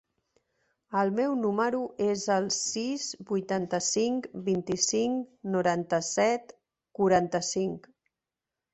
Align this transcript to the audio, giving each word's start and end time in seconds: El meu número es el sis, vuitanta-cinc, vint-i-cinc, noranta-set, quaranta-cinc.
El 1.01 1.11
meu 1.19 1.35
número 1.41 1.81
es 2.05 2.23
el 2.37 2.47
sis, 2.61 3.07
vuitanta-cinc, 3.33 4.31
vint-i-cinc, 4.51 5.31
noranta-set, 5.59 6.61
quaranta-cinc. 7.03 7.91